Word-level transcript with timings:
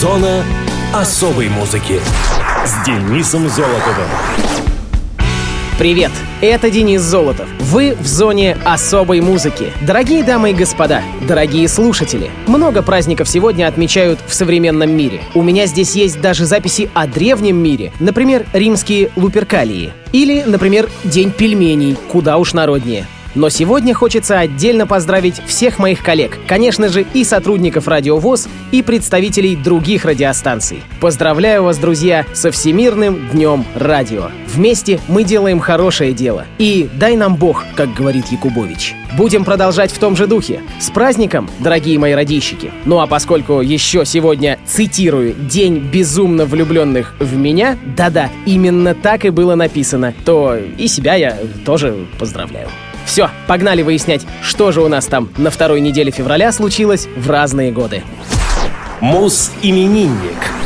Зона 0.00 0.42
особой 0.94 1.50
музыки 1.50 2.00
с 2.64 2.86
Денисом 2.86 3.50
Золотовым. 3.50 4.08
Привет, 5.78 6.10
это 6.40 6.70
Денис 6.70 7.02
Золотов. 7.02 7.46
Вы 7.58 7.94
в 8.00 8.06
зоне 8.06 8.56
особой 8.64 9.20
музыки. 9.20 9.70
Дорогие 9.86 10.24
дамы 10.24 10.52
и 10.52 10.54
господа, 10.54 11.02
дорогие 11.28 11.68
слушатели, 11.68 12.30
много 12.46 12.80
праздников 12.80 13.28
сегодня 13.28 13.68
отмечают 13.68 14.20
в 14.26 14.32
современном 14.32 14.90
мире. 14.90 15.20
У 15.34 15.42
меня 15.42 15.66
здесь 15.66 15.94
есть 15.94 16.18
даже 16.22 16.46
записи 16.46 16.88
о 16.94 17.06
древнем 17.06 17.58
мире, 17.58 17.92
например, 18.00 18.46
римские 18.54 19.10
луперкалии. 19.16 19.92
Или, 20.12 20.44
например, 20.44 20.88
День 21.04 21.30
пельменей, 21.30 21.94
куда 22.08 22.38
уж 22.38 22.54
народнее. 22.54 23.06
Но 23.34 23.48
сегодня 23.48 23.94
хочется 23.94 24.38
отдельно 24.38 24.86
поздравить 24.86 25.40
всех 25.46 25.78
моих 25.78 26.02
коллег, 26.02 26.38
конечно 26.46 26.88
же, 26.88 27.06
и 27.14 27.24
сотрудников 27.24 27.86
Радио 27.86 28.18
ВОЗ, 28.18 28.48
и 28.72 28.82
представителей 28.82 29.56
других 29.56 30.04
радиостанций. 30.04 30.82
Поздравляю 31.00 31.64
вас, 31.64 31.78
друзья, 31.78 32.26
со 32.32 32.50
Всемирным 32.50 33.28
Днем 33.30 33.64
Радио. 33.74 34.30
Вместе 34.46 35.00
мы 35.06 35.22
делаем 35.22 35.60
хорошее 35.60 36.12
дело. 36.12 36.44
И 36.58 36.88
дай 36.94 37.16
нам 37.16 37.36
Бог, 37.36 37.64
как 37.76 37.94
говорит 37.94 38.26
Якубович. 38.28 38.94
Будем 39.16 39.44
продолжать 39.44 39.92
в 39.92 39.98
том 39.98 40.16
же 40.16 40.26
духе. 40.26 40.62
С 40.80 40.90
праздником, 40.90 41.48
дорогие 41.58 41.98
мои 41.98 42.12
радищики. 42.12 42.72
Ну 42.84 43.00
а 43.00 43.06
поскольку 43.06 43.60
еще 43.60 44.04
сегодня, 44.04 44.58
цитирую, 44.66 45.34
«День 45.34 45.78
безумно 45.78 46.46
влюбленных 46.46 47.14
в 47.18 47.36
меня», 47.36 47.78
да-да, 47.96 48.28
именно 48.46 48.94
так 48.94 49.24
и 49.24 49.30
было 49.30 49.54
написано, 49.54 50.14
то 50.24 50.56
и 50.56 50.88
себя 50.88 51.14
я 51.14 51.38
тоже 51.64 52.06
поздравляю. 52.18 52.68
Все, 53.10 53.28
погнали 53.48 53.82
выяснять, 53.82 54.24
что 54.40 54.70
же 54.70 54.82
у 54.82 54.86
нас 54.86 55.06
там 55.06 55.30
на 55.36 55.50
второй 55.50 55.80
неделе 55.80 56.12
февраля 56.12 56.52
случилось 56.52 57.08
в 57.16 57.28
разные 57.28 57.72
годы. 57.72 58.04
Мус-именинник. 59.00 60.59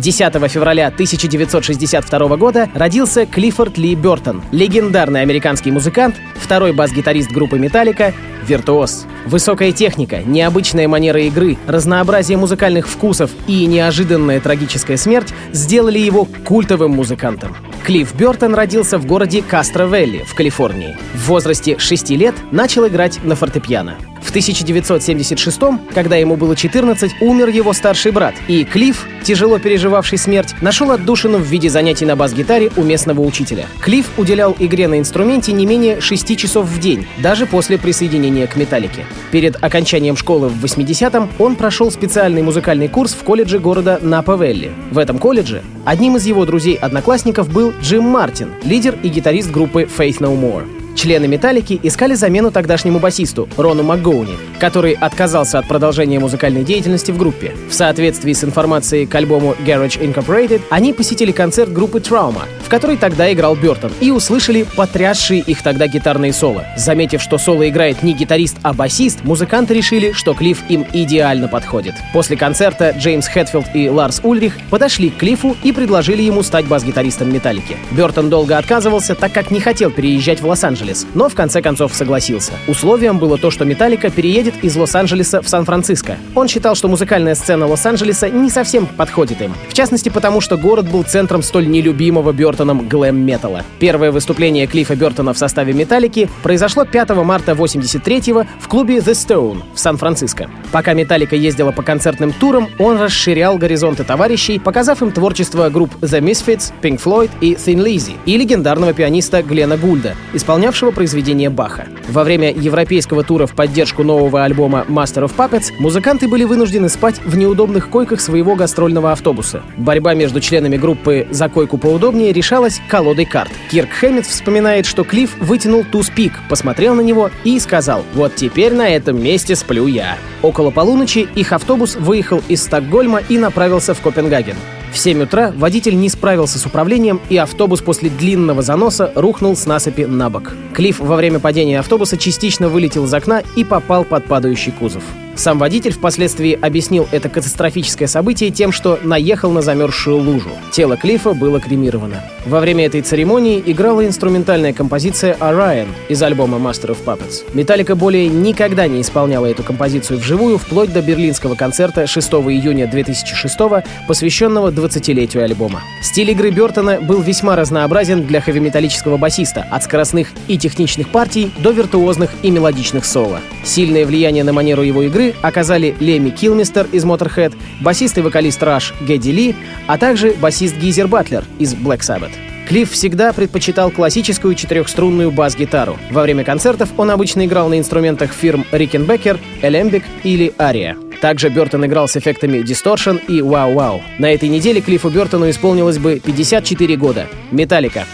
10 0.00 0.50
февраля 0.50 0.86
1962 0.86 2.36
года 2.36 2.70
родился 2.74 3.26
Клиффорд 3.26 3.76
Ли 3.76 3.94
Бертон, 3.94 4.42
легендарный 4.50 5.20
американский 5.20 5.70
музыкант, 5.70 6.16
второй 6.36 6.72
бас-гитарист 6.72 7.30
группы 7.30 7.58
«Металлика», 7.58 8.14
виртуоз. 8.46 9.06
Высокая 9.26 9.72
техника, 9.72 10.22
необычная 10.24 10.88
манера 10.88 11.20
игры, 11.20 11.58
разнообразие 11.66 12.38
музыкальных 12.38 12.88
вкусов 12.88 13.30
и 13.46 13.66
неожиданная 13.66 14.40
трагическая 14.40 14.96
смерть 14.96 15.34
сделали 15.52 15.98
его 15.98 16.26
культовым 16.46 16.92
музыкантом. 16.92 17.54
Клифф 17.84 18.14
Бертон 18.14 18.54
родился 18.54 18.98
в 18.98 19.04
городе 19.04 19.42
Кастро-Велли 19.42 20.24
в 20.24 20.34
Калифорнии. 20.34 20.96
В 21.14 21.28
возрасте 21.28 21.78
6 21.78 22.10
лет 22.10 22.34
начал 22.50 22.86
играть 22.86 23.22
на 23.22 23.36
фортепиано. 23.36 23.96
В 24.22 24.30
1976 24.30 25.60
когда 25.92 26.16
ему 26.16 26.36
было 26.36 26.54
14, 26.54 27.20
умер 27.20 27.48
его 27.48 27.72
старший 27.72 28.12
брат, 28.12 28.34
и 28.48 28.64
Клифф, 28.64 29.06
тяжело 29.24 29.58
переживавший 29.90 30.18
смерть, 30.18 30.54
нашел 30.60 30.92
отдушину 30.92 31.38
в 31.38 31.42
виде 31.42 31.68
занятий 31.68 32.06
на 32.06 32.14
бас-гитаре 32.14 32.70
у 32.76 32.82
местного 32.82 33.22
учителя. 33.22 33.66
Клифф 33.80 34.06
уделял 34.18 34.54
игре 34.58 34.86
на 34.86 34.98
инструменте 34.98 35.52
не 35.52 35.66
менее 35.66 36.00
6 36.00 36.36
часов 36.36 36.66
в 36.66 36.78
день, 36.78 37.06
даже 37.18 37.46
после 37.46 37.76
присоединения 37.76 38.46
к 38.46 38.56
металлике. 38.56 39.04
Перед 39.32 39.62
окончанием 39.62 40.16
школы 40.16 40.48
в 40.48 40.64
80-м 40.64 41.28
он 41.38 41.56
прошел 41.56 41.90
специальный 41.90 42.42
музыкальный 42.42 42.88
курс 42.88 43.14
в 43.14 43.24
колледже 43.24 43.58
города 43.58 43.98
Напа-Велли. 44.00 44.70
В 44.92 44.98
этом 44.98 45.18
колледже 45.18 45.62
одним 45.84 46.16
из 46.16 46.26
его 46.26 46.44
друзей-одноклассников 46.46 47.48
был 47.52 47.72
Джим 47.82 48.04
Мартин, 48.04 48.50
лидер 48.62 48.96
и 49.02 49.08
гитарист 49.08 49.50
группы 49.50 49.88
Faith 49.98 50.20
No 50.20 50.38
More. 50.40 50.79
Члены 50.96 51.28
«Металлики» 51.28 51.80
искали 51.82 52.14
замену 52.14 52.50
тогдашнему 52.50 52.98
басисту 52.98 53.48
Рону 53.56 53.82
МакГоуни, 53.82 54.36
который 54.58 54.92
отказался 54.92 55.58
от 55.58 55.66
продолжения 55.66 56.18
музыкальной 56.18 56.62
деятельности 56.62 57.10
в 57.10 57.16
группе. 57.16 57.52
В 57.70 57.74
соответствии 57.74 58.32
с 58.32 58.44
информацией 58.44 59.06
к 59.06 59.14
альбому 59.14 59.54
Garage 59.64 59.98
Incorporated, 60.00 60.60
они 60.68 60.92
посетили 60.92 61.32
концерт 61.32 61.72
группы 61.72 62.00
Trauma, 62.00 62.42
в 62.62 62.68
которой 62.68 62.98
тогда 62.98 63.32
играл 63.32 63.56
Бертон, 63.56 63.92
и 64.00 64.10
услышали 64.10 64.66
потрясшие 64.76 65.40
их 65.40 65.62
тогда 65.62 65.86
гитарные 65.86 66.32
соло. 66.32 66.66
Заметив, 66.76 67.22
что 67.22 67.38
соло 67.38 67.66
играет 67.68 68.02
не 68.02 68.12
гитарист, 68.12 68.58
а 68.62 68.74
басист, 68.74 69.24
музыканты 69.24 69.74
решили, 69.74 70.12
что 70.12 70.34
Клифф 70.34 70.58
им 70.68 70.86
идеально 70.92 71.48
подходит. 71.48 71.94
После 72.12 72.36
концерта 72.36 72.94
Джеймс 72.98 73.26
Хэтфилд 73.28 73.66
и 73.74 73.88
Ларс 73.88 74.20
Ульрих 74.22 74.58
подошли 74.68 75.10
к 75.10 75.16
Клиффу 75.16 75.56
и 75.62 75.72
предложили 75.72 76.22
ему 76.22 76.42
стать 76.42 76.66
бас-гитаристом 76.66 77.32
«Металлики». 77.32 77.76
Бертон 77.92 78.28
долго 78.28 78.58
отказывался, 78.58 79.14
так 79.14 79.32
как 79.32 79.50
не 79.50 79.60
хотел 79.60 79.90
переезжать 79.90 80.40
в 80.40 80.46
Лос-Анджелес, 80.46 80.79
Лос-Анджелес, 80.80 81.06
но 81.14 81.28
в 81.28 81.34
конце 81.34 81.62
концов 81.62 81.94
согласился. 81.94 82.52
Условием 82.66 83.18
было 83.18 83.38
то, 83.38 83.50
что 83.50 83.64
Металлика 83.64 84.10
переедет 84.10 84.54
из 84.62 84.76
Лос-Анджелеса 84.76 85.42
в 85.42 85.48
Сан-Франциско. 85.48 86.16
Он 86.34 86.48
считал, 86.48 86.74
что 86.74 86.88
музыкальная 86.88 87.34
сцена 87.34 87.66
Лос-Анджелеса 87.66 88.30
не 88.30 88.50
совсем 88.50 88.86
подходит 88.86 89.42
им. 89.42 89.54
В 89.68 89.74
частности, 89.74 90.08
потому 90.08 90.40
что 90.40 90.56
город 90.56 90.90
был 90.90 91.02
центром 91.02 91.42
столь 91.42 91.68
нелюбимого 91.68 92.32
Бертоном 92.32 92.88
глэм-металла. 92.88 93.64
Первое 93.78 94.10
выступление 94.10 94.66
Клиффа 94.66 94.96
Бертона 94.96 95.34
в 95.34 95.38
составе 95.38 95.72
Металлики 95.72 96.28
произошло 96.42 96.84
5 96.84 97.10
марта 97.10 97.52
83-го 97.52 98.46
в 98.58 98.68
клубе 98.68 98.98
The 98.98 99.12
Stone 99.12 99.62
в 99.74 99.78
Сан-Франциско. 99.78 100.50
Пока 100.72 100.94
Металлика 100.94 101.36
ездила 101.36 101.72
по 101.72 101.82
концертным 101.82 102.32
турам, 102.32 102.68
он 102.78 103.00
расширял 103.00 103.58
горизонты 103.58 104.04
товарищей, 104.04 104.58
показав 104.58 105.02
им 105.02 105.12
творчество 105.12 105.68
групп 105.68 105.90
The 106.00 106.20
Misfits, 106.20 106.72
Pink 106.82 107.02
Floyd 107.02 107.30
и 107.40 107.54
Thin 107.54 107.84
Lizzy 107.84 108.14
и 108.24 108.36
легендарного 108.36 108.92
пианиста 108.92 109.42
Глена 109.42 109.76
Гульда, 109.76 110.14
исполнявшего 110.32 110.69
исполнявшего 110.70 110.90
произведение 110.92 111.50
Баха. 111.50 111.86
Во 112.08 112.22
время 112.24 112.52
европейского 112.52 113.24
тура 113.24 113.46
в 113.46 113.54
поддержку 113.54 114.04
нового 114.04 114.44
альбома 114.44 114.84
Master 114.88 115.24
of 115.24 115.34
Puppets 115.36 115.72
музыканты 115.78 116.28
были 116.28 116.44
вынуждены 116.44 116.88
спать 116.88 117.20
в 117.24 117.36
неудобных 117.36 117.88
койках 117.88 118.20
своего 118.20 118.54
гастрольного 118.54 119.10
автобуса. 119.12 119.62
Борьба 119.76 120.14
между 120.14 120.40
членами 120.40 120.76
группы 120.76 121.26
за 121.30 121.48
койку 121.48 121.76
поудобнее 121.76 122.32
решалась 122.32 122.80
колодой 122.88 123.24
карт. 123.24 123.50
Кирк 123.70 123.90
Хэммит 123.90 124.26
вспоминает, 124.26 124.86
что 124.86 125.02
Клифф 125.02 125.36
вытянул 125.40 125.84
туз-пик, 125.84 126.32
посмотрел 126.48 126.94
на 126.94 127.00
него 127.00 127.30
и 127.44 127.58
сказал 127.58 128.04
«Вот 128.14 128.36
теперь 128.36 128.72
на 128.72 128.88
этом 128.88 129.20
месте 129.20 129.56
сплю 129.56 129.86
я». 129.86 130.18
Около 130.42 130.70
полуночи 130.70 131.28
их 131.34 131.52
автобус 131.52 131.96
выехал 131.96 132.42
из 132.48 132.62
Стокгольма 132.62 133.20
и 133.28 133.38
направился 133.38 133.94
в 133.94 134.00
Копенгаген. 134.00 134.56
В 134.92 134.98
7 134.98 135.22
утра 135.22 135.52
водитель 135.56 135.96
не 135.96 136.08
справился 136.08 136.58
с 136.58 136.66
управлением, 136.66 137.20
и 137.28 137.36
автобус 137.36 137.80
после 137.80 138.10
длинного 138.10 138.62
заноса 138.62 139.12
рухнул 139.14 139.56
с 139.56 139.66
насыпи 139.66 140.02
на 140.02 140.30
бок. 140.30 140.52
Клифф 140.74 140.98
во 141.00 141.16
время 141.16 141.38
падения 141.38 141.78
автобуса 141.78 142.16
частично 142.16 142.68
вылетел 142.68 143.04
из 143.04 143.14
окна 143.14 143.42
и 143.56 143.64
попал 143.64 144.04
под 144.04 144.26
падающий 144.26 144.72
кузов. 144.72 145.04
Сам 145.40 145.58
водитель 145.58 145.92
впоследствии 145.92 146.52
объяснил 146.52 147.08
это 147.12 147.30
катастрофическое 147.30 148.06
событие 148.06 148.50
тем, 148.50 148.72
что 148.72 148.98
наехал 149.02 149.50
на 149.50 149.62
замерзшую 149.62 150.18
лужу. 150.18 150.50
Тело 150.70 150.98
Клиффа 150.98 151.32
было 151.32 151.58
кремировано. 151.58 152.22
Во 152.44 152.60
время 152.60 152.84
этой 152.84 153.00
церемонии 153.00 153.62
играла 153.64 154.06
инструментальная 154.06 154.74
композиция 154.74 155.38
«Orion» 155.40 155.88
из 156.10 156.22
альбома 156.22 156.58
Master 156.58 156.90
of 156.90 156.98
Puppets. 157.06 157.44
Металлика 157.54 157.94
более 157.94 158.28
никогда 158.28 158.86
не 158.86 159.00
исполняла 159.00 159.46
эту 159.46 159.62
композицию 159.62 160.18
вживую, 160.18 160.58
вплоть 160.58 160.92
до 160.92 161.00
берлинского 161.00 161.54
концерта 161.54 162.06
6 162.06 162.28
июня 162.32 162.86
2006 162.86 163.58
посвященного 164.06 164.70
20-летию 164.70 165.44
альбома. 165.44 165.80
Стиль 166.02 166.32
игры 166.32 166.50
Бертона 166.50 167.00
был 167.00 167.22
весьма 167.22 167.56
разнообразен 167.56 168.26
для 168.26 168.42
хэви-металлического 168.42 169.16
басиста, 169.16 169.66
от 169.70 169.84
скоростных 169.84 170.28
и 170.48 170.58
техничных 170.58 171.08
партий 171.08 171.50
до 171.60 171.70
виртуозных 171.70 172.30
и 172.42 172.50
мелодичных 172.50 173.06
соло. 173.06 173.40
Сильное 173.64 174.04
влияние 174.04 174.44
на 174.44 174.52
манеру 174.52 174.82
его 174.82 175.02
игры 175.02 175.29
оказали 175.42 175.94
Леми 176.00 176.30
Килмистер 176.30 176.86
из 176.92 177.04
Motorhead, 177.04 177.54
басист 177.80 178.18
и 178.18 178.20
вокалист 178.20 178.62
Раш 178.62 178.94
Гэдди 179.00 179.32
Ли, 179.32 179.56
а 179.86 179.98
также 179.98 180.32
басист 180.32 180.76
Гизер 180.76 181.08
Батлер 181.08 181.44
из 181.58 181.74
Black 181.74 182.00
Sabbath. 182.00 182.32
Клифф 182.70 182.92
всегда 182.92 183.32
предпочитал 183.32 183.90
классическую 183.90 184.54
четырехструнную 184.54 185.32
бас-гитару. 185.32 185.98
Во 186.12 186.22
время 186.22 186.44
концертов 186.44 186.90
он 186.96 187.10
обычно 187.10 187.44
играл 187.44 187.68
на 187.68 187.76
инструментах 187.76 188.32
фирм 188.32 188.64
Rickenbacker, 188.70 189.40
Alembic 189.62 190.04
или 190.22 190.54
Aria. 190.56 190.96
Также 191.20 191.48
Бертон 191.48 191.84
играл 191.84 192.06
с 192.06 192.16
эффектами 192.16 192.58
Distortion 192.58 193.20
и 193.26 193.40
Wow 193.40 193.74
Wow. 193.74 194.00
На 194.18 194.32
этой 194.32 194.48
неделе 194.48 194.80
Клиффу 194.80 195.10
Бертону 195.10 195.50
исполнилось 195.50 195.98
бы 195.98 196.20
54 196.24 196.96
года. 196.96 197.26
Металлика. 197.50 198.04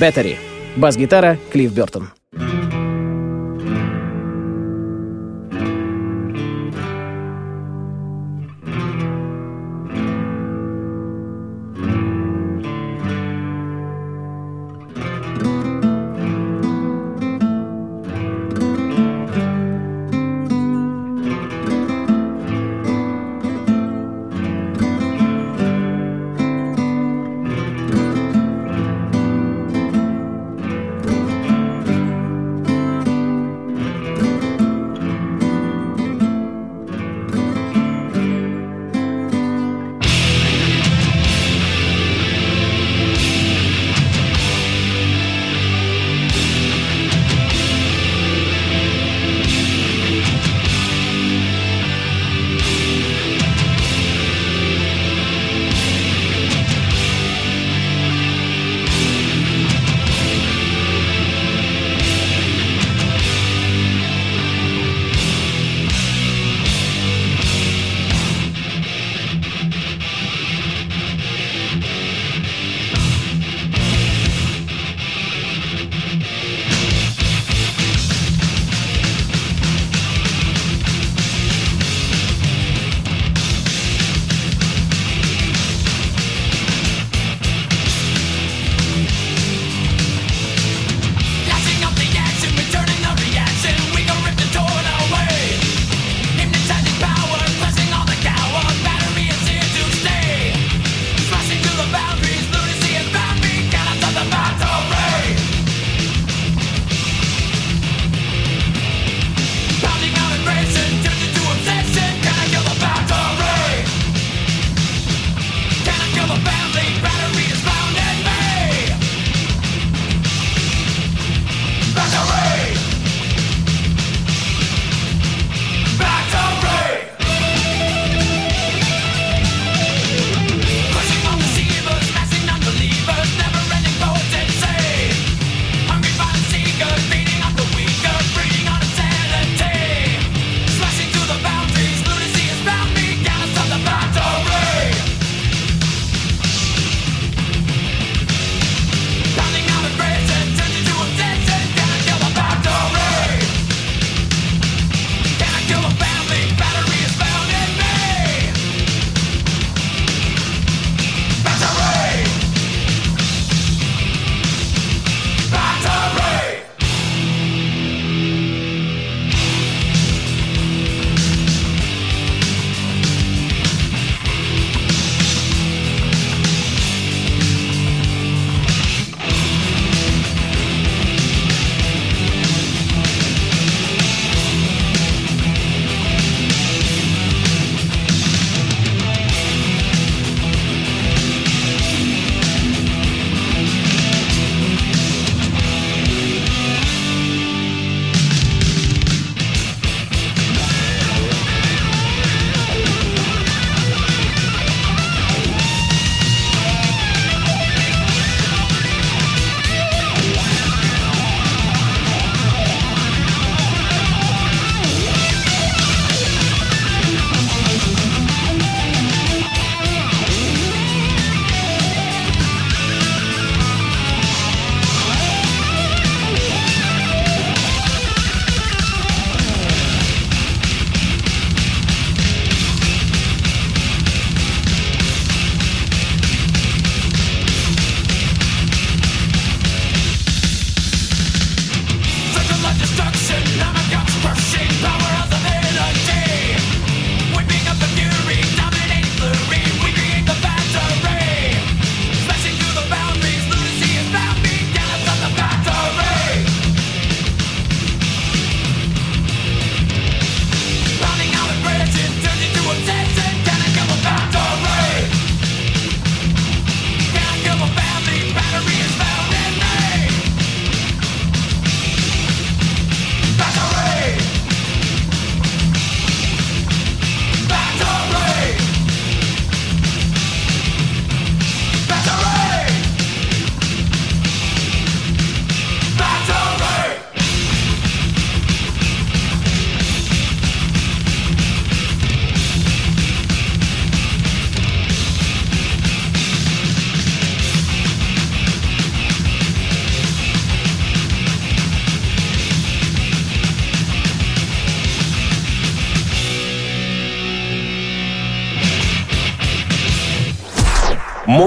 Battery. 0.00 0.36
Бас-гитара 0.76 1.36
Клифф 1.52 1.72
Бертон. 1.72 2.10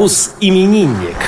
Мус-именинник. 0.07 1.26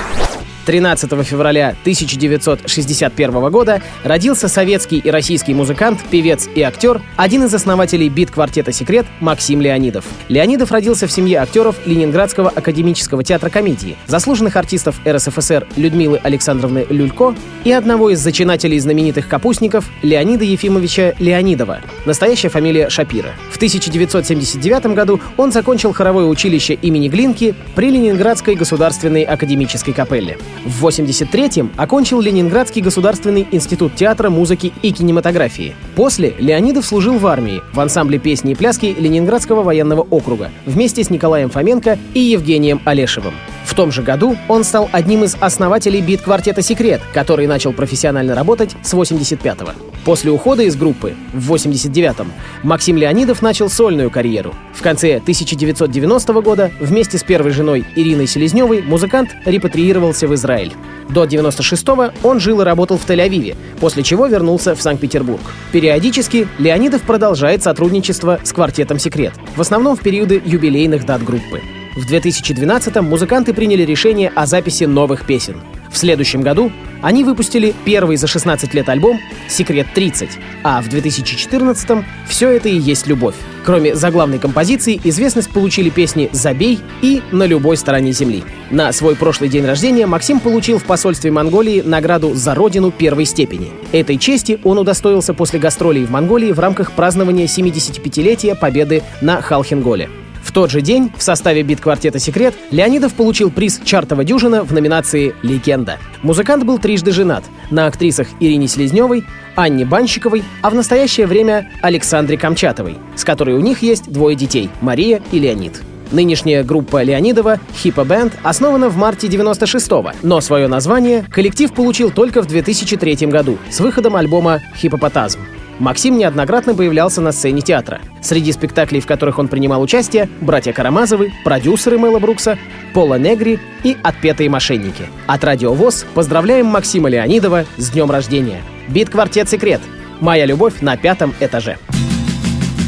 13 0.70 1.10
февраля 1.26 1.70
1961 1.82 3.50
года 3.50 3.82
родился 4.04 4.48
советский 4.48 5.00
и 5.00 5.10
российский 5.10 5.56
музыкант, 5.56 6.00
певец 6.12 6.48
и 6.54 6.62
актер, 6.62 7.02
один 7.16 7.46
из 7.46 7.56
основателей 7.56 8.08
бит-квартета 8.08 8.72
«Секрет» 8.72 9.08
Максим 9.20 9.62
Леонидов. 9.62 10.06
Леонидов 10.28 10.72
родился 10.72 11.08
в 11.08 11.12
семье 11.12 11.40
актеров 11.40 11.76
Ленинградского 11.88 12.52
академического 12.52 13.24
театра 13.24 13.50
комедии, 13.50 13.98
заслуженных 14.06 14.58
артистов 14.58 15.02
РСФСР 15.08 15.66
Людмилы 15.76 16.20
Александровны 16.22 16.86
Люлько 16.88 17.34
и 17.64 17.72
одного 17.72 18.12
из 18.12 18.20
зачинателей 18.20 18.78
знаменитых 18.78 19.28
капустников 19.28 19.90
Леонида 20.04 20.44
Ефимовича 20.44 21.16
Леонидова, 21.18 21.80
настоящая 22.06 22.50
фамилия 22.50 22.90
Шапира. 22.90 23.34
В 23.50 23.56
1979 23.56 24.86
году 24.94 25.20
он 25.36 25.52
закончил 25.52 25.94
хоровое 25.94 26.26
училище 26.26 26.76
имени 26.76 27.08
Глинки 27.08 27.56
при 27.74 27.90
Ленинградской 27.90 28.54
государственной 28.54 29.24
академической 29.24 29.94
капелле. 29.94 30.38
В 30.66 30.86
83-м 30.86 31.72
окончил 31.78 32.20
Ленинградский 32.20 32.82
государственный 32.82 33.48
институт 33.52 33.96
театра, 33.96 34.30
музыки 34.30 34.74
и 34.82 34.92
кинематографии. 34.92 35.76
После 35.96 36.36
Леонидов 36.38 36.86
служил 36.86 37.18
в 37.18 37.28
армии, 37.28 37.62
в 37.74 37.80
ансамбле 37.80 38.20
песни 38.20 38.52
и 38.52 38.56
пляски 38.56 38.96
Ленинградского 38.98 39.64
военного 39.64 40.02
округа, 40.02 40.52
вместе 40.66 41.04
с 41.04 41.10
Николаем 41.10 41.50
Фоменко 41.50 41.98
и 42.14 42.20
Евгением 42.20 42.82
Олешевым. 42.86 43.34
Том 43.80 43.94
же 43.94 44.02
году 44.02 44.36
он 44.50 44.66
стал 44.66 44.90
одним 44.92 45.24
из 45.24 45.38
основателей 45.40 46.02
бит-квартета 46.02 46.62
«Секрет», 46.62 47.00
который 47.14 47.48
начал 47.48 47.72
профессионально 47.72 48.36
работать 48.36 48.76
с 48.82 48.94
85-го. 48.94 49.72
После 50.04 50.32
ухода 50.32 50.64
из 50.64 50.76
группы 50.76 51.16
в 51.32 51.54
89-м 51.54 52.30
Максим 52.64 52.98
Леонидов 52.98 53.42
начал 53.42 53.70
сольную 53.70 54.12
карьеру. 54.12 54.54
В 54.74 54.82
конце 54.82 55.16
1990 55.16 56.42
года 56.42 56.72
вместе 56.82 57.18
с 57.18 57.24
первой 57.24 57.52
женой 57.52 57.86
Ириной 57.96 58.28
Селезневой 58.28 58.82
музыкант 58.82 59.30
репатриировался 59.46 60.28
в 60.28 60.36
Израиль. 60.36 60.74
До 61.08 61.24
96-го 61.24 62.12
он 62.28 62.42
жил 62.42 62.60
и 62.60 62.66
работал 62.66 62.98
в 62.98 63.08
Тель-Авиве, 63.08 63.56
после 63.80 64.04
чего 64.04 64.28
вернулся 64.28 64.76
в 64.76 64.82
Санкт-Петербург. 64.82 65.40
Периодически 65.72 66.50
Леонидов 66.58 67.04
продолжает 67.04 67.64
сотрудничество 67.64 68.42
с 68.44 68.52
квартетом 68.52 69.00
«Секрет», 69.00 69.32
в 69.56 69.62
основном 69.62 69.96
в 69.96 70.02
периоды 70.02 70.42
юбилейных 70.46 71.06
дат 71.06 71.24
группы. 71.24 71.62
В 72.00 72.10
2012-м 72.10 73.04
музыканты 73.04 73.54
приняли 73.54 73.84
решение 73.84 74.32
о 74.34 74.46
записи 74.46 74.86
новых 74.86 75.26
песен. 75.26 75.58
В 75.92 75.98
следующем 75.98 76.42
году 76.42 76.72
они 77.02 77.26
выпустили 77.26 77.76
первый 77.84 78.16
за 78.16 78.26
16 78.26 78.74
лет 78.74 78.88
альбом 78.88 79.20
«Секрет 79.50 79.86
30», 79.94 80.30
а 80.64 80.82
в 80.82 80.88
2014-м 80.88 82.06
«Все 82.26 82.52
это 82.52 82.70
и 82.70 82.78
есть 82.78 83.06
любовь». 83.06 83.36
Кроме 83.66 83.96
заглавной 83.96 84.40
композиции, 84.40 84.98
известность 85.04 85.50
получили 85.50 85.90
песни 85.90 86.30
«Забей» 86.32 86.80
и 87.02 87.22
«На 87.34 87.46
любой 87.46 87.76
стороне 87.76 88.14
земли». 88.14 88.46
На 88.72 88.94
свой 88.94 89.18
прошлый 89.18 89.50
день 89.50 89.66
рождения 89.66 90.06
Максим 90.06 90.40
получил 90.40 90.78
в 90.78 90.86
посольстве 90.86 91.32
Монголии 91.32 91.82
награду 91.82 92.34
«За 92.34 92.56
родину 92.56 92.92
первой 92.92 93.26
степени». 93.26 93.72
Этой 93.92 94.18
чести 94.18 94.58
он 94.64 94.78
удостоился 94.78 95.34
после 95.34 95.60
гастролей 95.60 96.06
в 96.06 96.12
Монголии 96.12 96.54
в 96.54 96.60
рамках 96.60 96.94
празднования 96.94 97.48
75-летия 97.48 98.56
победы 98.56 99.04
на 99.20 99.42
Халхинголе. 99.42 100.10
В 100.50 100.52
тот 100.52 100.72
же 100.72 100.82
день 100.82 101.12
в 101.16 101.22
составе 101.22 101.62
бит-квартета 101.62 102.18
«Секрет» 102.18 102.56
Леонидов 102.72 103.14
получил 103.14 103.52
приз 103.52 103.80
«Чартова 103.86 104.24
дюжина» 104.24 104.64
в 104.64 104.74
номинации 104.74 105.36
«Легенда». 105.44 106.00
Музыкант 106.24 106.64
был 106.64 106.80
трижды 106.80 107.12
женат 107.12 107.44
на 107.70 107.86
актрисах 107.86 108.28
Ирине 108.40 108.68
Селезневой, 108.68 109.24
Анне 109.56 109.86
Банщиковой, 109.86 110.44
а 110.64 110.72
в 110.72 110.74
настоящее 110.74 111.28
время 111.28 111.70
Александре 111.84 112.36
Камчатовой, 112.36 112.98
с 113.16 113.24
которой 113.24 113.58
у 113.58 113.60
них 113.60 113.84
есть 113.84 114.12
двое 114.12 114.36
детей— 114.36 114.72
Мария 114.82 115.22
и 115.32 115.38
Леонид. 115.38 115.84
Нынешняя 116.12 116.64
группа 116.64 117.04
Леонидова 117.04 117.60
«Хипа 117.76 118.04
Бенд» 118.04 118.34
основана 118.42 118.90
в 118.90 118.98
марте 118.98 119.28
96-го, 119.28 120.14
но 120.24 120.42
свое 120.42 120.68
название 120.68 121.26
коллектив 121.30 121.72
получил 121.72 122.10
только 122.10 122.42
в 122.42 122.48
2003 122.48 123.28
году 123.28 123.60
с 123.70 123.80
выходом 123.82 124.16
альбома 124.16 124.62
«Хипопотазм». 124.76 125.42
Максим 125.80 126.18
неоднократно 126.18 126.76
появлялся 126.76 127.22
на 127.22 127.32
сцене 127.32 127.62
театра. 127.62 128.02
Среди 128.22 128.52
спектаклей, 128.52 129.00
в 129.00 129.08
которых 129.08 129.40
он 129.40 129.48
принимал 129.48 129.82
участие, 129.82 130.30
«Братья 130.42 130.74
Карамазовы», 130.74 131.32
продюсеры 131.46 131.98
Мэла 131.98 132.20
Брукса, 132.20 132.58
«Пола 132.94 133.18
Негри» 133.18 133.60
и 133.84 133.96
«Отпетые 134.04 134.50
мошенники». 134.50 135.10
От 135.26 135.44
Радио 135.44 135.74
ВОЗ 135.74 136.06
поздравляем 136.14 136.66
Максима 136.66 137.10
Леонидова 137.10 137.66
с 137.78 137.90
днем 137.92 138.12
рождения. 138.12 138.62
Бит-квартет 138.90 139.50
«Секрет». 139.50 139.80
Моя 140.20 140.46
любовь 140.46 140.82
на 140.82 140.98
пятом 140.98 141.34
этаже. 141.40 141.78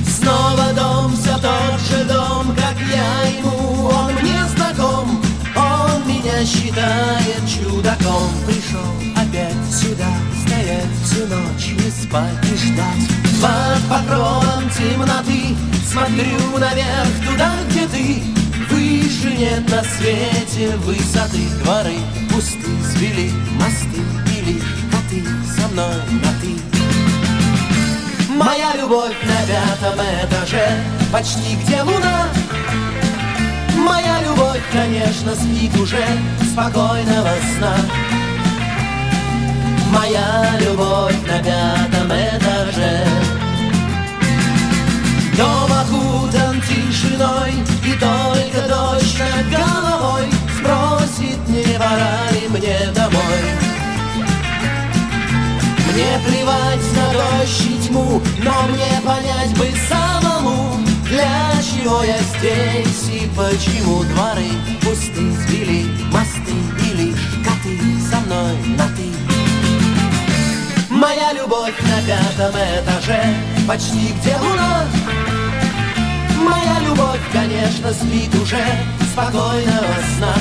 Снова 0.05 0.74
дом, 0.75 1.13
все 1.13 1.33
тот 1.36 1.79
же 1.79 2.03
дом, 2.03 2.53
как 2.55 2.75
я 2.93 3.39
ему, 3.39 3.86
он 3.86 4.13
мне 4.21 4.38
знаком, 4.53 5.21
он 5.55 6.07
меня 6.07 6.45
считает 6.45 7.39
чудаком. 7.48 8.29
Пришел 8.45 8.81
опять 9.15 9.74
сюда, 9.74 10.10
стоять 10.45 10.91
всю 11.05 11.25
ночь, 11.27 11.81
спать 12.12 12.51
и 12.51 12.58
ждать. 12.58 13.08
Под 13.41 13.82
покровом 13.89 14.70
темноты 14.70 15.56
смотрю 15.89 16.58
наверх, 16.58 17.08
туда, 17.25 17.53
где 17.70 17.88
ты. 17.88 18.24
Выше 18.70 19.34
нет 19.38 19.70
на 19.70 19.82
свете 19.84 20.75
высоты, 20.77 21.48
дворы 21.63 21.96
пусты, 22.30 22.72
свели 22.94 23.32
мосты, 23.53 24.01
и 24.27 24.41
лишь 24.46 24.75
коты 24.91 25.24
со 25.56 25.68
мной 25.70 25.96
на 26.22 26.32
ты. 26.41 26.56
Моя 28.34 28.75
любовь 28.75 29.15
на 29.24 29.48
пятом 29.48 30.00
этаже, 30.24 30.84
почти 31.12 31.56
где 31.63 31.82
луна. 31.82 32.27
Моя 33.77 34.22
любовь, 34.22 34.62
конечно, 34.72 35.34
спит 35.34 35.75
уже 35.80 36.06
спокойного 36.51 37.32
сна. 37.58 37.75
Моя 39.91 40.57
любовь 40.60 41.15
на 41.27 41.38
пятом 41.43 42.07
этаже. 42.07 43.05
Дом 45.38 45.71
окутан 45.71 46.62
тишиной, 46.62 47.53
и 47.86 47.93
только 48.00 48.67
дождь 48.67 49.19
над 49.19 49.50
головой 49.50 50.31
Спросит, 50.62 51.39
не 51.48 51.63
пора 51.77 52.29
ли 52.31 52.48
мне 52.50 52.91
домой. 52.93 53.41
Мне 55.88 56.19
плевать 56.25 56.93
на 56.95 57.13
дождь 57.13 57.65
и 57.67 57.88
тьму, 57.88 58.21
но 58.43 58.67
мне 58.69 59.01
понять 59.03 59.57
бы 59.57 59.67
самому, 59.89 60.77
для 61.05 61.51
чего 61.62 62.03
я 62.03 62.17
здесь 62.38 63.10
и 63.10 63.29
почему 63.36 64.03
дворы 64.03 64.51
пусты, 64.81 65.33
свели 65.45 65.86
мосты 66.12 66.53
и 66.86 66.98
лишь 66.98 67.43
коты 67.43 67.79
со 68.10 68.19
мной 68.21 68.55
на 68.77 68.88
ты. 68.95 69.21
Моя 71.01 71.34
любовь 71.34 71.74
на 71.81 72.00
пятом 72.05 72.55
этаже, 72.62 73.24
почти 73.67 74.13
где 74.13 74.38
луна. 74.38 74.86
Моя 76.38 76.79
любовь, 76.88 77.20
конечно, 77.34 77.91
спит 77.91 78.36
уже 78.36 78.63
спокойного 79.12 79.96
сна. 80.15 80.36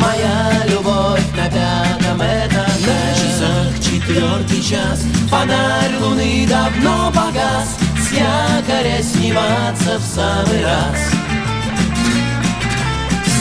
Моя 0.00 0.64
любовь 0.68 1.26
на 1.36 1.46
пятом 1.46 2.18
этаже. 2.18 2.86
На 2.86 3.14
часах 3.16 3.80
четвертый 3.80 4.62
час, 4.62 5.02
фонарь 5.28 5.96
луны 6.00 6.46
давно 6.48 7.10
погас, 7.12 7.76
с 7.98 8.12
якоря 8.12 9.02
сниматься 9.02 9.98
в 9.98 10.02
самый 10.02 10.64
раз. 10.64 11.15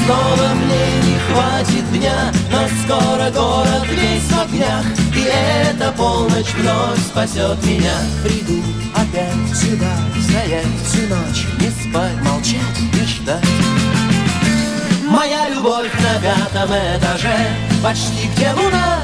Снова 0.05 0.53
мне 0.53 0.85
не 1.01 1.17
хватит 1.17 1.91
дня, 1.91 2.31
но 2.51 2.67
скоро 2.83 3.31
город 3.31 3.88
весь 3.89 4.29
в 4.29 4.39
огнях, 4.39 4.85
и 5.15 5.21
эта 5.24 5.91
полночь 5.93 6.53
вновь 6.53 7.00
спасет 7.00 7.57
меня. 7.65 7.95
Приду 8.24 8.62
опять 8.93 9.57
сюда, 9.57 9.97
стоять 10.21 10.67
всю 10.85 11.07
ночь, 11.07 11.47
не 11.59 11.71
спать, 11.71 12.21
молчать 12.21 12.79
и 12.93 13.03
ждать. 13.03 13.43
Моя 15.07 15.50
любовь 15.50 15.91
на 15.93 16.21
пятом 16.21 16.69
этаже, 16.69 17.38
почти 17.81 18.29
где 18.35 18.51
луна. 18.53 19.01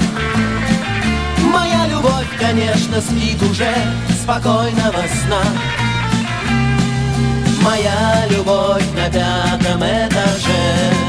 Моя 1.52 1.88
любовь, 1.88 2.28
конечно, 2.40 3.02
спит 3.02 3.42
уже 3.42 3.74
спокойного 4.22 5.04
сна. 5.24 5.42
Моя 7.64 8.26
любовь 8.28 8.84
на 8.96 9.08
пятом 9.12 9.84
этаже. 9.84 11.02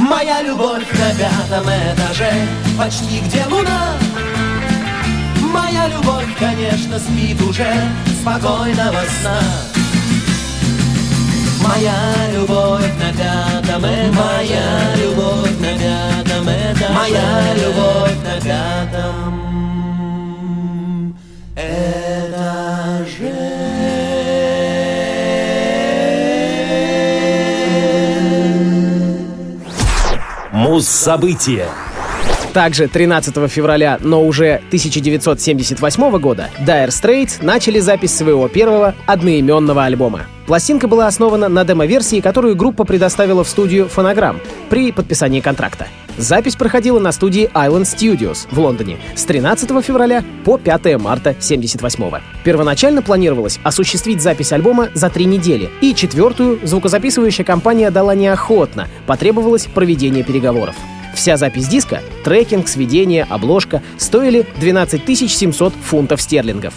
Моя 0.00 0.42
любовь 0.42 0.82
на 0.92 1.14
пятом 1.14 1.68
этаже, 1.68 2.32
почти 2.76 3.20
где 3.20 3.44
луна. 3.48 3.96
Моя 5.52 5.88
любовь, 5.88 6.26
конечно, 6.38 6.98
спит 6.98 7.40
уже 7.42 7.66
спокойного 8.20 9.00
сна. 9.20 9.40
Моя 11.62 11.98
любовь 12.32 12.92
на 13.00 13.12
пятом 13.12 13.82
этаже 13.82 14.12
Моя 14.12 14.94
любовь 14.96 15.58
на 15.58 15.72
пятом 15.76 16.48
этаже 16.48 16.92
Моя 16.94 17.54
любовь 17.54 18.16
на 18.24 18.40
пятом 18.40 19.46
Муз-события. 30.76 31.68
Также 32.56 32.88
13 32.88 33.50
февраля, 33.50 33.98
но 34.00 34.24
уже 34.24 34.62
1978 34.68 36.18
года, 36.18 36.48
Dire 36.66 36.88
Straits 36.88 37.44
начали 37.44 37.80
запись 37.80 38.16
своего 38.16 38.48
первого 38.48 38.94
одноименного 39.04 39.84
альбома. 39.84 40.22
Пластинка 40.46 40.88
была 40.88 41.06
основана 41.06 41.50
на 41.50 41.66
демо-версии, 41.66 42.22
которую 42.22 42.56
группа 42.56 42.84
предоставила 42.84 43.44
в 43.44 43.48
студию 43.50 43.90
Phonogram 43.94 44.40
при 44.70 44.90
подписании 44.90 45.40
контракта. 45.40 45.88
Запись 46.16 46.56
проходила 46.56 46.98
на 46.98 47.12
студии 47.12 47.50
Island 47.52 47.82
Studios 47.82 48.48
в 48.50 48.58
Лондоне 48.58 48.96
с 49.14 49.26
13 49.26 49.84
февраля 49.84 50.24
по 50.46 50.56
5 50.56 50.96
марта 50.96 51.36
78 51.38 52.04
-го. 52.04 52.22
Первоначально 52.42 53.02
планировалось 53.02 53.60
осуществить 53.64 54.22
запись 54.22 54.52
альбома 54.52 54.88
за 54.94 55.10
три 55.10 55.26
недели, 55.26 55.68
и 55.82 55.94
четвертую 55.94 56.60
звукозаписывающая 56.62 57.44
компания 57.44 57.90
дала 57.90 58.14
неохотно, 58.14 58.88
потребовалось 59.06 59.66
проведение 59.66 60.24
переговоров. 60.24 60.74
Вся 61.16 61.38
запись 61.38 61.66
диска, 61.66 62.02
трекинг, 62.24 62.68
сведение, 62.68 63.26
обложка 63.28 63.82
стоили 63.96 64.46
12 64.60 65.30
700 65.30 65.72
фунтов 65.72 66.20
стерлингов. 66.20 66.74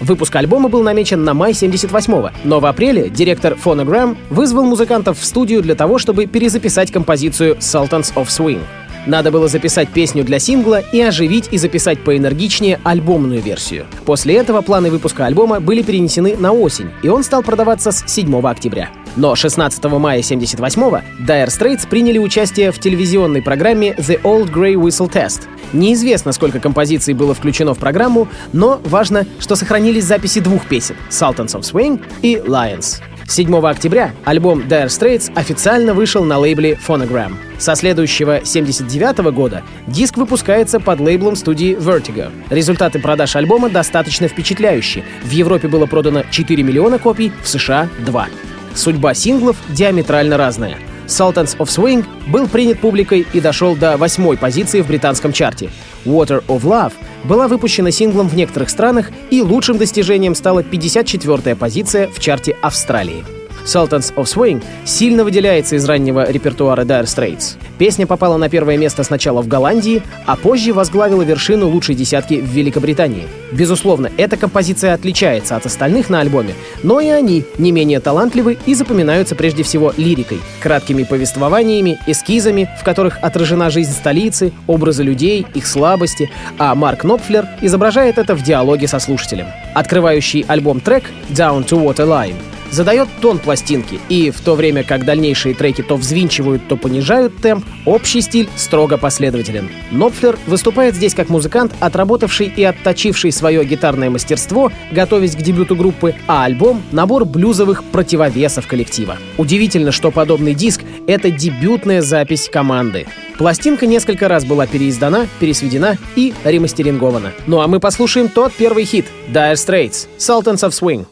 Выпуск 0.00 0.34
альбома 0.34 0.70
был 0.70 0.82
намечен 0.82 1.24
на 1.24 1.34
май 1.34 1.52
78-го, 1.52 2.30
но 2.42 2.58
в 2.58 2.66
апреле 2.66 3.10
директор 3.10 3.52
Phonogram 3.52 4.16
вызвал 4.30 4.64
музыкантов 4.64 5.20
в 5.20 5.24
студию 5.24 5.62
для 5.62 5.74
того, 5.74 5.98
чтобы 5.98 6.26
перезаписать 6.26 6.90
композицию 6.90 7.56
Sultans 7.56 8.14
of 8.14 8.26
Swing. 8.28 8.62
Надо 9.06 9.30
было 9.30 9.46
записать 9.46 9.88
песню 9.90 10.24
для 10.24 10.38
сингла 10.38 10.80
и 10.80 11.00
оживить 11.00 11.48
и 11.52 11.58
записать 11.58 12.02
поэнергичнее 12.02 12.80
альбомную 12.82 13.40
версию. 13.40 13.86
После 14.04 14.34
этого 14.34 14.62
планы 14.62 14.90
выпуска 14.90 15.26
альбома 15.26 15.60
были 15.60 15.82
перенесены 15.82 16.36
на 16.36 16.52
осень, 16.52 16.90
и 17.02 17.08
он 17.08 17.22
стал 17.22 17.42
продаваться 17.42 17.92
с 17.92 18.04
7 18.06 18.36
октября. 18.46 18.90
Но 19.14 19.34
16 19.34 19.82
мая 19.84 20.20
78-го 20.20 21.00
Dire 21.24 21.46
Straits 21.46 21.88
приняли 21.88 22.18
участие 22.18 22.70
в 22.72 22.78
телевизионной 22.78 23.42
программе 23.42 23.94
The 23.96 24.20
Old 24.22 24.52
Grey 24.52 24.74
Whistle 24.74 25.10
Test. 25.10 25.42
Неизвестно, 25.72 26.32
сколько 26.32 26.60
композиций 26.60 27.14
было 27.14 27.34
включено 27.34 27.74
в 27.74 27.78
программу, 27.78 28.28
но 28.52 28.80
важно, 28.84 29.24
что 29.38 29.56
сохранились 29.56 30.04
записи 30.04 30.40
двух 30.40 30.66
песен— 30.66 30.96
Sultans 31.10 31.54
of 31.54 31.62
Swing 31.62 32.02
и 32.22 32.36
Lions. 32.36 33.00
7 33.28 33.54
октября 33.66 34.12
альбом 34.24 34.60
Dire 34.60 34.86
Straits 34.86 35.32
официально 35.34 35.94
вышел 35.94 36.24
на 36.24 36.38
лейбле 36.38 36.78
Phonogram. 36.86 37.34
Со 37.58 37.74
следующего 37.74 38.44
79 38.44 39.18
года 39.34 39.62
диск 39.88 40.16
выпускается 40.16 40.78
под 40.78 41.00
лейблом 41.00 41.34
студии 41.34 41.76
Vertigo. 41.76 42.30
Результаты 42.50 43.00
продаж 43.00 43.34
альбома 43.34 43.68
достаточно 43.68 44.28
впечатляющие. 44.28 45.04
В 45.24 45.30
Европе 45.30 45.66
было 45.66 45.86
продано 45.86 46.22
4 46.30 46.62
миллиона 46.62 46.98
копий, 46.98 47.32
в 47.42 47.48
США— 47.48 47.88
2. 48.06 48.28
Судьба 48.74 49.14
синглов 49.14 49.56
диаметрально 49.70 50.36
разная. 50.36 50.76
Sultans 51.06 51.56
of 51.58 51.66
Swing 51.66 52.04
был 52.28 52.46
принят 52.46 52.78
публикой 52.80 53.26
и 53.32 53.40
дошел 53.40 53.74
до 53.74 53.96
восьмой 53.96 54.36
позиции 54.36 54.82
в 54.82 54.88
британском 54.88 55.32
чарте. 55.32 55.70
Water 56.06 56.42
of 56.46 56.62
Love 56.62 56.94
была 57.24 57.48
выпущена 57.48 57.90
синглом 57.90 58.28
в 58.28 58.36
некоторых 58.36 58.70
странах, 58.70 59.10
и 59.30 59.42
лучшим 59.42 59.76
достижением 59.78 60.34
стала 60.34 60.62
54-я 60.62 61.56
позиция 61.56 62.08
в 62.08 62.18
чарте 62.20 62.56
Австралии. 62.62 63.35
Sultans 63.66 64.14
of 64.14 64.24
Swing 64.24 64.62
сильно 64.84 65.24
выделяется 65.24 65.76
из 65.76 65.84
раннего 65.84 66.30
репертуара 66.30 66.82
Dire 66.84 67.04
Straits. 67.04 67.56
Песня 67.78 68.06
попала 68.06 68.36
на 68.38 68.48
первое 68.48 68.78
место 68.78 69.02
сначала 69.02 69.42
в 69.42 69.48
Голландии, 69.48 70.02
а 70.24 70.36
позже 70.36 70.72
возглавила 70.72 71.22
вершину 71.22 71.68
лучшей 71.68 71.94
десятки 71.94 72.40
в 72.40 72.46
Великобритании. 72.46 73.26
Безусловно, 73.52 74.10
эта 74.16 74.36
композиция 74.36 74.94
отличается 74.94 75.56
от 75.56 75.66
остальных 75.66 76.08
на 76.08 76.20
альбоме, 76.20 76.54
но 76.82 77.00
и 77.00 77.08
они 77.08 77.44
не 77.58 77.72
менее 77.72 78.00
талантливы 78.00 78.56
и 78.66 78.74
запоминаются 78.74 79.34
прежде 79.34 79.62
всего 79.62 79.92
лирикой, 79.96 80.40
краткими 80.62 81.02
повествованиями, 81.02 81.98
эскизами, 82.06 82.70
в 82.80 82.84
которых 82.84 83.18
отражена 83.20 83.70
жизнь 83.70 83.92
столицы, 83.92 84.52
образы 84.66 85.02
людей, 85.02 85.46
их 85.54 85.66
слабости, 85.66 86.30
а 86.58 86.74
Марк 86.74 87.04
Нопфлер 87.04 87.48
изображает 87.60 88.18
это 88.18 88.34
в 88.34 88.42
диалоге 88.42 88.86
со 88.88 88.98
слушателем. 88.98 89.46
Открывающий 89.74 90.44
альбом 90.48 90.80
трек 90.80 91.04
«Down 91.30 91.66
to 91.66 91.82
Waterline» 91.84 92.36
задает 92.70 93.08
тон 93.20 93.38
пластинки, 93.38 94.00
и 94.08 94.30
в 94.30 94.40
то 94.40 94.54
время 94.54 94.84
как 94.84 95.04
дальнейшие 95.04 95.54
треки 95.54 95.82
то 95.82 95.96
взвинчивают, 95.96 96.66
то 96.68 96.76
понижают 96.76 97.36
темп, 97.38 97.64
общий 97.84 98.20
стиль 98.20 98.48
строго 98.56 98.96
последователен. 98.96 99.68
Нопфлер 99.90 100.38
выступает 100.46 100.94
здесь 100.94 101.14
как 101.14 101.28
музыкант, 101.28 101.72
отработавший 101.80 102.52
и 102.54 102.62
отточивший 102.62 103.32
свое 103.32 103.64
гитарное 103.64 104.10
мастерство, 104.10 104.72
готовясь 104.92 105.36
к 105.36 105.42
дебюту 105.42 105.76
группы, 105.76 106.14
а 106.26 106.44
альбом— 106.44 106.82
набор 106.92 107.24
блюзовых 107.24 107.84
противовесов 107.84 108.66
коллектива. 108.66 109.16
Удивительно, 109.38 109.92
что 109.92 110.10
подобный 110.10 110.54
диск— 110.54 110.82
это 111.06 111.30
дебютная 111.30 112.02
запись 112.02 112.48
команды. 112.52 113.06
Пластинка 113.38 113.86
несколько 113.86 114.28
раз 114.28 114.44
была 114.44 114.66
переиздана, 114.66 115.26
пересведена 115.40 115.98
и 116.16 116.32
ремастерингована. 116.44 117.32
Ну 117.46 117.60
а 117.60 117.66
мы 117.66 117.80
послушаем 117.80 118.28
тот 118.28 118.52
первый 118.54 118.84
хит— 118.84 119.06
Dire 119.28 119.54
Straits— 119.54 120.08
Sultans 120.18 120.66
of 120.66 120.70
Swing. 120.70 121.06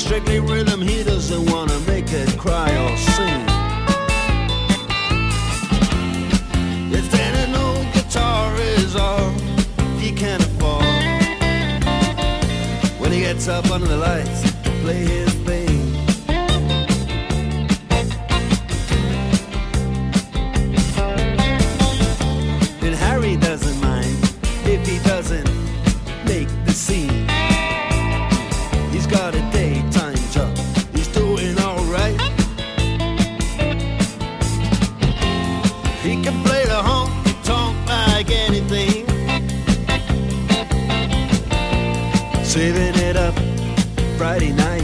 Strictly 0.00 0.40
rhythm, 0.40 0.80
he 0.80 1.04
doesn't 1.04 1.50
wanna 1.50 1.78
make 1.80 2.10
it 2.10 2.30
cry 2.38 2.70
or 2.84 2.96
sing. 2.96 3.42
If 6.90 7.10
then 7.10 7.34
an 7.44 7.92
guitar 7.92 8.56
is 8.56 8.96
all 8.96 9.30
he 9.98 10.10
can 10.12 10.40
afford, 10.40 10.84
when 12.98 13.12
he 13.12 13.20
gets 13.20 13.46
up 13.46 13.70
under 13.70 13.86
the 13.86 13.98
lights 13.98 14.40
to 14.62 14.70
play 14.82 15.04
his 15.04 15.39
Friday 44.20 44.52
night. 44.52 44.82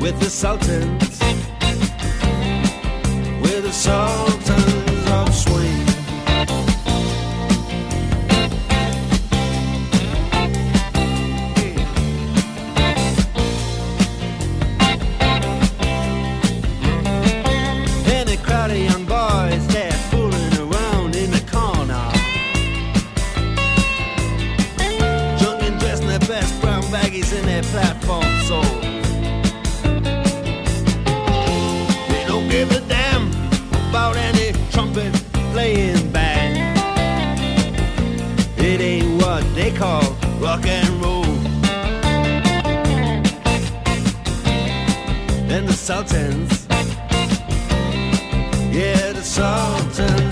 With 0.00 0.20
the 0.20 0.30
Sultans, 0.30 1.18
with 3.42 3.64
the 3.64 3.72
Sultans. 3.72 4.43
they 39.64 39.72
call 39.78 40.02
rock 40.40 40.66
and 40.66 40.90
roll. 41.02 41.24
And 45.54 45.66
the 45.66 45.72
Sultans, 45.72 46.66
yeah, 48.74 49.12
the 49.12 49.22
Sultans. 49.22 50.23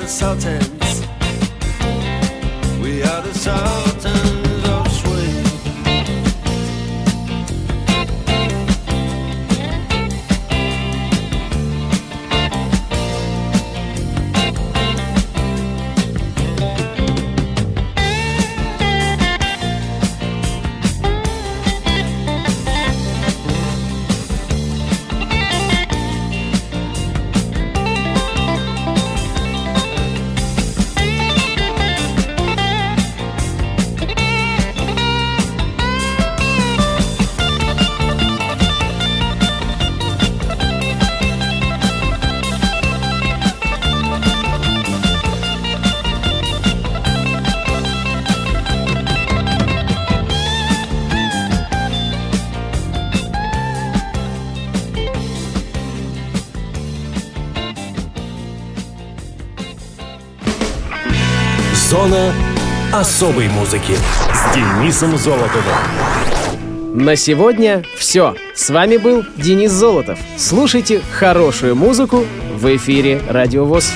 the 0.00 0.08
Sultan. 0.08 0.79
особой 63.00 63.48
музыки 63.48 63.94
с 64.34 64.54
Денисом 64.54 65.16
Золотовым. 65.16 65.64
На 66.92 67.16
сегодня 67.16 67.82
все. 67.96 68.34
С 68.54 68.68
вами 68.68 68.98
был 68.98 69.24
Денис 69.36 69.70
Золотов. 69.70 70.18
Слушайте 70.36 71.00
хорошую 71.10 71.76
музыку 71.76 72.26
в 72.54 72.76
эфире 72.76 73.22
Радио 73.26 73.64
Радиовоз. 73.64 73.90